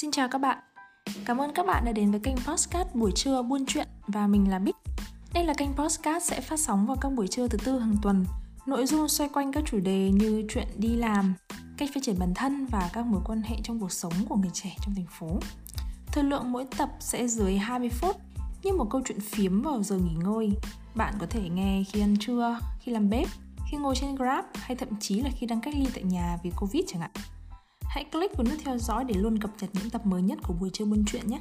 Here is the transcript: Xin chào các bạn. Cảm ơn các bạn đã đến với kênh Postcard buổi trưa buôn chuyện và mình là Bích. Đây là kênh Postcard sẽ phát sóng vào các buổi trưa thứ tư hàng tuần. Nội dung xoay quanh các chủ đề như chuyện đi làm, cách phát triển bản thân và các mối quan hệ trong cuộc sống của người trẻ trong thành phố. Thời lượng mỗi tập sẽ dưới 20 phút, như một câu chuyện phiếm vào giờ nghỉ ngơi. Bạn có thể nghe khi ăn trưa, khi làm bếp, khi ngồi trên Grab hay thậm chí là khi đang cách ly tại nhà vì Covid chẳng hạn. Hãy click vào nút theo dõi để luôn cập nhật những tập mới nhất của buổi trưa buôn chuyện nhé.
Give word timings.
Xin 0.00 0.10
chào 0.10 0.28
các 0.28 0.38
bạn. 0.38 0.58
Cảm 1.24 1.38
ơn 1.38 1.54
các 1.54 1.66
bạn 1.66 1.84
đã 1.84 1.92
đến 1.92 2.10
với 2.10 2.20
kênh 2.20 2.36
Postcard 2.36 2.90
buổi 2.94 3.12
trưa 3.14 3.42
buôn 3.42 3.66
chuyện 3.66 3.88
và 4.06 4.26
mình 4.26 4.50
là 4.50 4.58
Bích. 4.58 4.76
Đây 5.34 5.44
là 5.44 5.54
kênh 5.54 5.72
Postcard 5.72 6.26
sẽ 6.26 6.40
phát 6.40 6.60
sóng 6.60 6.86
vào 6.86 6.96
các 7.00 7.12
buổi 7.12 7.28
trưa 7.28 7.48
thứ 7.48 7.58
tư 7.64 7.78
hàng 7.78 7.96
tuần. 8.02 8.24
Nội 8.66 8.86
dung 8.86 9.08
xoay 9.08 9.28
quanh 9.28 9.52
các 9.52 9.64
chủ 9.66 9.80
đề 9.80 10.10
như 10.10 10.44
chuyện 10.48 10.66
đi 10.76 10.88
làm, 10.88 11.34
cách 11.76 11.88
phát 11.94 12.00
triển 12.02 12.18
bản 12.18 12.34
thân 12.34 12.66
và 12.66 12.90
các 12.92 13.06
mối 13.06 13.20
quan 13.24 13.42
hệ 13.42 13.56
trong 13.64 13.80
cuộc 13.80 13.92
sống 13.92 14.12
của 14.28 14.36
người 14.36 14.50
trẻ 14.52 14.76
trong 14.82 14.94
thành 14.94 15.06
phố. 15.18 15.38
Thời 16.06 16.24
lượng 16.24 16.52
mỗi 16.52 16.64
tập 16.78 16.90
sẽ 17.00 17.28
dưới 17.28 17.56
20 17.56 17.90
phút, 17.90 18.16
như 18.62 18.72
một 18.72 18.86
câu 18.90 19.02
chuyện 19.04 19.20
phiếm 19.20 19.62
vào 19.62 19.82
giờ 19.82 19.96
nghỉ 19.96 20.14
ngơi. 20.24 20.50
Bạn 20.94 21.14
có 21.18 21.26
thể 21.30 21.48
nghe 21.48 21.84
khi 21.88 22.00
ăn 22.00 22.16
trưa, 22.20 22.58
khi 22.80 22.92
làm 22.92 23.10
bếp, 23.10 23.28
khi 23.70 23.76
ngồi 23.76 23.94
trên 23.96 24.14
Grab 24.14 24.44
hay 24.54 24.76
thậm 24.76 24.88
chí 25.00 25.20
là 25.20 25.30
khi 25.36 25.46
đang 25.46 25.60
cách 25.60 25.74
ly 25.74 25.86
tại 25.94 26.02
nhà 26.02 26.38
vì 26.42 26.50
Covid 26.56 26.84
chẳng 26.86 27.00
hạn. 27.00 27.10
Hãy 27.90 28.04
click 28.12 28.36
vào 28.36 28.46
nút 28.50 28.58
theo 28.64 28.78
dõi 28.78 29.04
để 29.04 29.14
luôn 29.14 29.38
cập 29.38 29.50
nhật 29.60 29.70
những 29.72 29.90
tập 29.90 30.06
mới 30.06 30.22
nhất 30.22 30.38
của 30.42 30.54
buổi 30.60 30.70
trưa 30.72 30.84
buôn 30.84 31.04
chuyện 31.06 31.22
nhé. 31.26 31.38